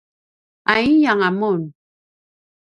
’aiyanga 0.71 1.29
mun? 1.39 1.61